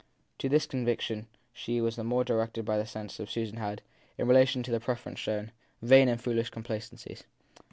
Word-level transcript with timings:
To 0.39 0.49
this 0.49 0.65
conviction 0.65 1.27
she 1.53 1.79
was 1.79 1.95
the 1.95 2.03
more 2.03 2.23
directed 2.23 2.65
by 2.65 2.79
the 2.79 2.87
sense 2.87 3.17
that 3.17 3.29
Susan 3.29 3.57
had, 3.57 3.83
in 4.17 4.27
relation 4.27 4.63
to 4.63 4.71
the 4.71 4.79
preference 4.79 5.19
shown, 5.19 5.51
vain 5.79 6.07
and 6.09 6.19
foolish 6.19 6.49
complacencies. 6.49 7.25